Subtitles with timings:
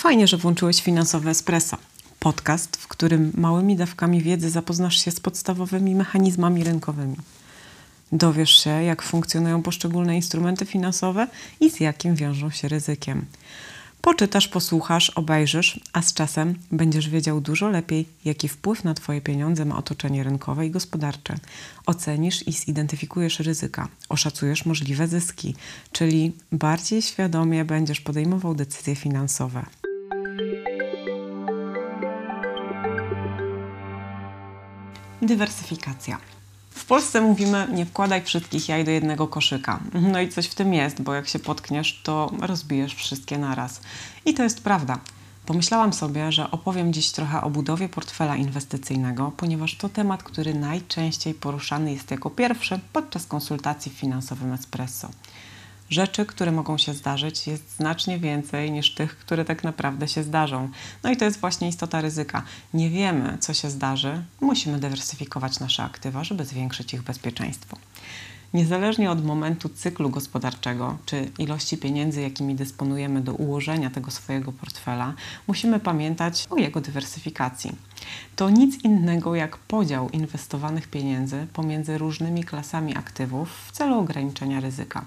[0.00, 1.76] Fajnie, że włączyłeś Finansowe Espresso.
[2.20, 7.16] Podcast, w którym małymi dawkami wiedzy zapoznasz się z podstawowymi mechanizmami rynkowymi.
[8.12, 11.26] Dowiesz się, jak funkcjonują poszczególne instrumenty finansowe
[11.60, 13.26] i z jakim wiążą się ryzykiem.
[14.00, 19.64] Poczytasz, posłuchasz, obejrzysz, a z czasem będziesz wiedział dużo lepiej, jaki wpływ na Twoje pieniądze
[19.64, 21.36] ma otoczenie rynkowe i gospodarcze.
[21.86, 25.54] Ocenisz i zidentyfikujesz ryzyka, oszacujesz możliwe zyski,
[25.92, 29.66] czyli bardziej świadomie będziesz podejmował decyzje finansowe.
[35.22, 36.18] Dywersyfikacja.
[36.70, 39.80] W Polsce mówimy nie wkładaj wszystkich jaj do jednego koszyka.
[39.94, 43.80] No i coś w tym jest, bo jak się potkniesz, to rozbijesz wszystkie naraz.
[44.24, 44.98] I to jest prawda.
[45.46, 51.34] Pomyślałam sobie, że opowiem dziś trochę o budowie portfela inwestycyjnego, ponieważ to temat, który najczęściej
[51.34, 55.08] poruszany jest jako pierwszy podczas konsultacji w finansowym espresso.
[55.90, 60.68] Rzeczy, które mogą się zdarzyć, jest znacznie więcej niż tych, które tak naprawdę się zdarzą.
[61.02, 62.42] No i to jest właśnie istota ryzyka.
[62.74, 67.76] Nie wiemy, co się zdarzy, musimy dywersyfikować nasze aktywa, żeby zwiększyć ich bezpieczeństwo.
[68.54, 75.14] Niezależnie od momentu cyklu gospodarczego czy ilości pieniędzy, jakimi dysponujemy do ułożenia tego swojego portfela,
[75.46, 77.72] musimy pamiętać o jego dywersyfikacji.
[78.36, 85.04] To nic innego jak podział inwestowanych pieniędzy pomiędzy różnymi klasami aktywów w celu ograniczenia ryzyka.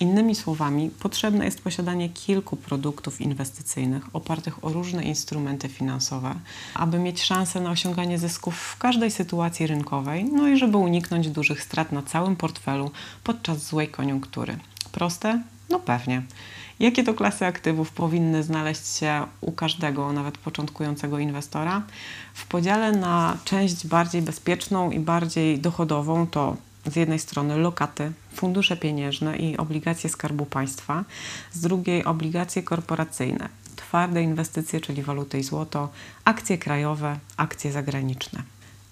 [0.00, 6.34] Innymi słowami, potrzebne jest posiadanie kilku produktów inwestycyjnych opartych o różne instrumenty finansowe,
[6.74, 11.62] aby mieć szansę na osiąganie zysków w każdej sytuacji rynkowej, no i żeby uniknąć dużych
[11.62, 12.90] strat na całym portfelu
[13.24, 14.56] podczas złej koniunktury.
[14.92, 15.42] Proste?
[15.70, 16.22] No pewnie.
[16.80, 21.82] Jakie to klasy aktywów powinny znaleźć się u każdego, nawet początkującego inwestora?
[22.34, 26.56] W podziale na część bardziej bezpieczną i bardziej dochodową to
[26.86, 31.04] z jednej strony lokaty, fundusze pieniężne i obligacje Skarbu Państwa,
[31.52, 35.88] z drugiej obligacje korporacyjne, twarde inwestycje, czyli waluty i złoto,
[36.24, 38.42] akcje krajowe, akcje zagraniczne.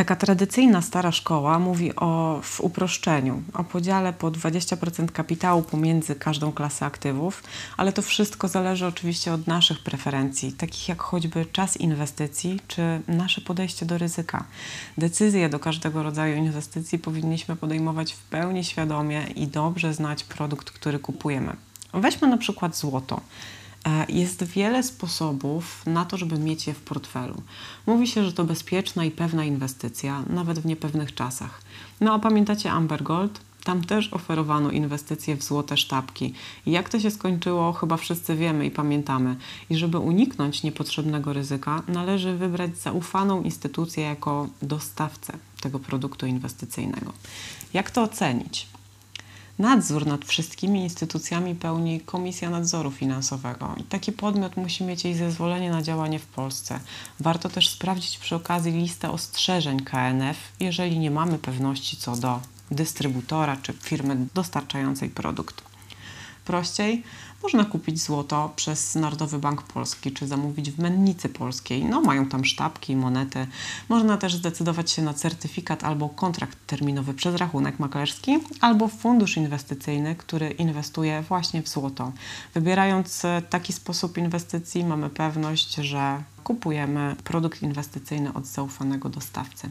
[0.00, 6.52] Taka tradycyjna stara szkoła mówi o w uproszczeniu, o podziale po 20% kapitału pomiędzy każdą
[6.52, 7.42] klasę aktywów,
[7.76, 13.40] ale to wszystko zależy oczywiście od naszych preferencji, takich jak choćby czas inwestycji czy nasze
[13.40, 14.44] podejście do ryzyka.
[14.98, 20.98] Decyzje do każdego rodzaju inwestycji powinniśmy podejmować w pełni świadomie i dobrze znać produkt, który
[20.98, 21.56] kupujemy.
[21.94, 23.20] Weźmy na przykład złoto.
[23.86, 27.42] E, jest wiele sposobów na to, żeby mieć je w portfelu.
[27.86, 31.62] Mówi się, że to bezpieczna i pewna inwestycja, nawet w niepewnych czasach.
[32.00, 33.40] No a pamiętacie Amber Gold?
[33.64, 36.34] Tam też oferowano inwestycje w złote sztabki.
[36.66, 39.36] I jak to się skończyło, chyba wszyscy wiemy i pamiętamy.
[39.70, 47.12] I żeby uniknąć niepotrzebnego ryzyka, należy wybrać zaufaną instytucję jako dostawcę tego produktu inwestycyjnego.
[47.72, 48.66] Jak to ocenić?
[49.60, 55.70] Nadzór nad wszystkimi instytucjami pełni Komisja Nadzoru Finansowego i taki podmiot musi mieć jej zezwolenie
[55.70, 56.80] na działanie w Polsce.
[57.20, 63.56] Warto też sprawdzić przy okazji listę ostrzeżeń KNF, jeżeli nie mamy pewności co do dystrybutora
[63.56, 65.69] czy firmy dostarczającej produkt.
[66.44, 67.02] Prościej
[67.42, 71.84] można kupić złoto przez Narodowy Bank Polski, czy zamówić w Mennicy Polskiej.
[71.84, 73.46] No, mają tam sztabki, monety.
[73.88, 80.16] Można też zdecydować się na certyfikat albo kontrakt terminowy przez rachunek maklerski, albo fundusz inwestycyjny,
[80.16, 82.12] który inwestuje właśnie w złoto.
[82.54, 89.70] Wybierając e, taki sposób inwestycji, mamy pewność, że kupujemy produkt inwestycyjny od zaufanego dostawcy.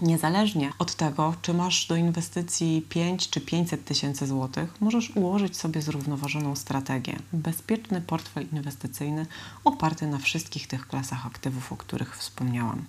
[0.00, 5.82] Niezależnie od tego, czy masz do inwestycji 5 czy 500 tysięcy złotych, możesz ułożyć sobie
[5.82, 9.26] zrównoważoną strategię, bezpieczny portfel inwestycyjny
[9.64, 12.84] oparty na wszystkich tych klasach aktywów, o których wspomniałam.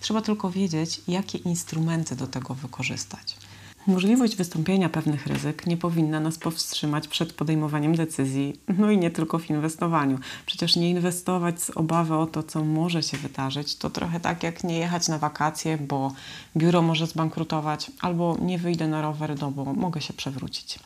[0.00, 3.36] Trzeba tylko wiedzieć, jakie instrumenty do tego wykorzystać.
[3.86, 9.38] Możliwość wystąpienia pewnych ryzyk nie powinna nas powstrzymać przed podejmowaniem decyzji, no i nie tylko
[9.38, 10.18] w inwestowaniu.
[10.46, 14.64] Przecież nie inwestować z obawy o to, co może się wydarzyć, to trochę tak jak
[14.64, 16.12] nie jechać na wakacje, bo
[16.56, 20.78] biuro może zbankrutować, albo nie wyjdę na rower, no bo mogę się przewrócić.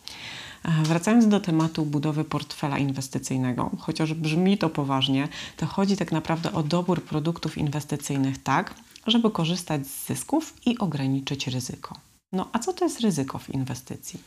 [0.83, 6.63] Wracając do tematu budowy portfela inwestycyjnego, chociaż brzmi to poważnie, to chodzi tak naprawdę o
[6.63, 8.75] dobór produktów inwestycyjnych tak,
[9.07, 12.14] żeby korzystać z zysków i ograniczyć ryzyko.
[12.35, 14.21] No a co to jest ryzyko w inwestycji?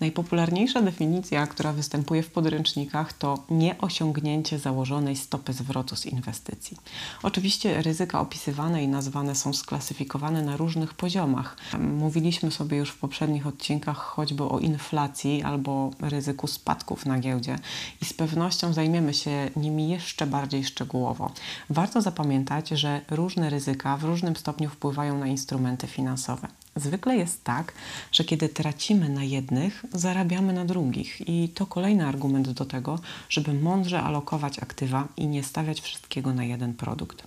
[0.00, 6.76] Najpopularniejsza definicja, która występuje w podręcznikach, to nieosiągnięcie założonej stopy zwrotu z inwestycji.
[7.22, 11.56] Oczywiście ryzyka opisywane i nazwane są sklasyfikowane na różnych poziomach.
[11.78, 17.58] Mówiliśmy sobie już w poprzednich odcinkach choćby o inflacji albo ryzyku spadków na giełdzie
[18.02, 21.30] i z pewnością zajmiemy się nimi jeszcze bardziej szczegółowo.
[21.70, 26.48] Warto zapamiętać, że różne ryzyka w różnym stopniu wpływają na instrumenty finansowe.
[26.76, 27.72] Zwykle jest tak,
[28.12, 33.54] że kiedy tracimy na jednych, zarabiamy na drugich, i to kolejny argument do tego, żeby
[33.54, 37.22] mądrze alokować aktywa i nie stawiać wszystkiego na jeden produkt.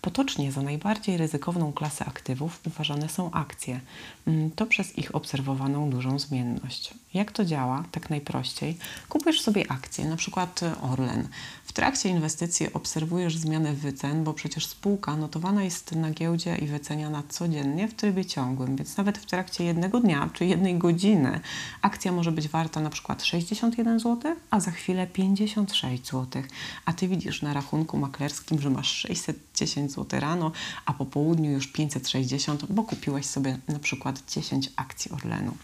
[0.00, 3.80] Potocznie za najbardziej ryzykowną klasę aktywów uważane są akcje.
[4.26, 6.94] Mm, to przez ich obserwowaną dużą zmienność.
[7.14, 7.84] Jak to działa?
[7.92, 8.78] Tak najprościej.
[9.08, 11.28] Kupujesz sobie akcje, na przykład Orlen.
[11.64, 17.22] W trakcie inwestycji obserwujesz zmianę wycen, bo przecież spółka notowana jest na giełdzie i wyceniana
[17.28, 21.40] codziennie w trybie ciągłym, więc nawet w trakcie jednego dnia czy jednej godziny
[21.82, 26.42] akcja może być warta na przykład 61 zł, a za chwilę 56 zł.
[26.84, 30.52] A ty widzisz na rachunku maklerskim, że masz 610 zł rano,
[30.86, 35.56] a po południu już 560, bo kupiłeś sobie na przykład 10 akcji Orlenu.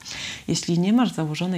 [0.48, 1.12] Jeśli nie masz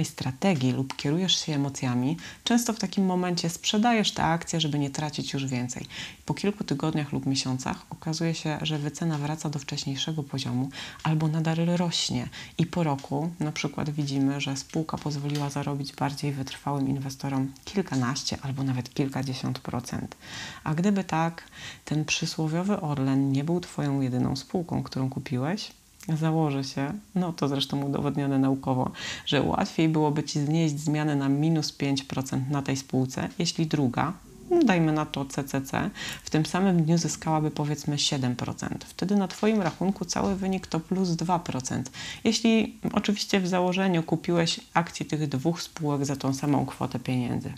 [0.05, 5.33] strategii lub kierujesz się emocjami, często w takim momencie sprzedajesz te akcje, żeby nie tracić
[5.33, 5.85] już więcej.
[6.25, 10.69] Po kilku tygodniach lub miesiącach okazuje się, że wycena wraca do wcześniejszego poziomu
[11.03, 16.89] albo nadal rośnie i po roku na przykład widzimy, że spółka pozwoliła zarobić bardziej wytrwałym
[16.89, 20.15] inwestorom kilkanaście albo nawet kilkadziesiąt procent.
[20.63, 21.43] A gdyby tak,
[21.85, 25.71] ten przysłowiowy Orlen nie był Twoją jedyną spółką, którą kupiłeś,
[26.09, 28.91] założy się, no to zresztą udowodnione naukowo,
[29.25, 34.13] że łatwiej byłoby Ci znieść zmianę na minus 5% na tej spółce, jeśli druga,
[34.49, 35.89] no dajmy na to CCC,
[36.23, 38.67] w tym samym dniu zyskałaby powiedzmy 7%.
[38.85, 41.83] Wtedy na Twoim rachunku cały wynik to plus 2%.
[42.23, 47.53] Jeśli oczywiście w założeniu kupiłeś akcji tych dwóch spółek za tą samą kwotę pieniędzy.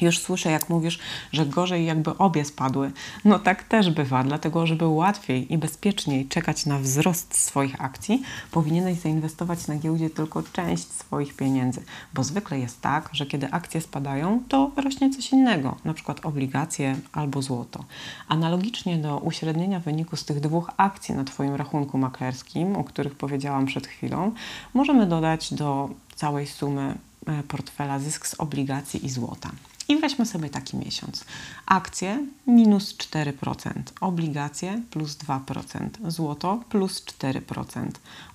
[0.00, 0.98] Już słyszę, jak mówisz,
[1.32, 2.92] że gorzej jakby obie spadły.
[3.24, 8.98] No tak też bywa, dlatego żeby łatwiej i bezpieczniej czekać na wzrost swoich akcji, powinieneś
[8.98, 11.82] zainwestować na giełdzie tylko część swoich pieniędzy,
[12.14, 16.96] bo zwykle jest tak, że kiedy akcje spadają, to rośnie coś innego, na przykład obligacje
[17.12, 17.84] albo złoto.
[18.28, 23.66] Analogicznie do uśrednienia wyniku z tych dwóch akcji na Twoim rachunku maklerskim, o których powiedziałam
[23.66, 24.32] przed chwilą,
[24.74, 26.94] możemy dodać do całej sumy
[27.26, 29.50] e, portfela zysk z obligacji i złota.
[29.88, 31.24] I weźmy sobie taki miesiąc.
[31.66, 37.88] Akcje minus 4%, obligacje plus 2%, złoto plus 4%.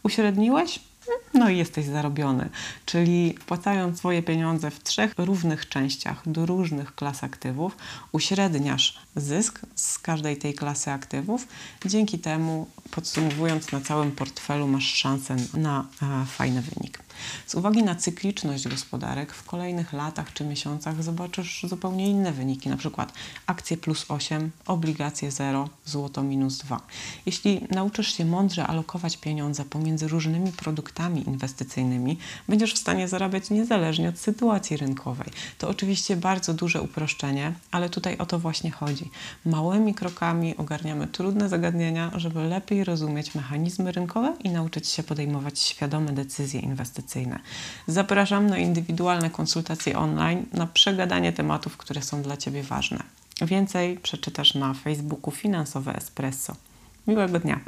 [0.03, 0.79] Uśredniłeś?
[1.39, 2.49] No i jesteś zarobiony.
[2.85, 7.77] Czyli wpłacając swoje pieniądze w trzech równych częściach do różnych klas aktywów,
[8.11, 11.47] uśredniasz zysk z każdej tej klasy aktywów.
[11.85, 16.99] Dzięki temu, podsumowując na całym portfelu, masz szansę na e, fajny wynik.
[17.47, 22.77] Z uwagi na cykliczność gospodarek w kolejnych latach czy miesiącach zobaczysz zupełnie inne wyniki, na
[22.77, 23.13] przykład
[23.45, 26.81] akcje plus 8, obligacje 0, złoto minus 2.
[27.25, 32.17] Jeśli nauczysz się mądrze alokować pieniądze pomiędzy różnymi produktami inwestycyjnymi,
[32.47, 35.27] będziesz w stanie zarabiać niezależnie od sytuacji rynkowej.
[35.57, 39.09] To oczywiście bardzo duże uproszczenie, ale tutaj o to właśnie chodzi.
[39.45, 46.11] Małymi krokami ogarniamy trudne zagadnienia, żeby lepiej rozumieć mechanizmy rynkowe i nauczyć się podejmować świadome
[46.11, 47.39] decyzje inwestycyjne.
[47.87, 53.03] Zapraszam na indywidualne konsultacje online, na przegadanie tematów, które są dla Ciebie ważne.
[53.41, 56.55] Więcej przeczytasz na Facebooku Finansowe Espresso.
[57.07, 57.59] Miłego dnia!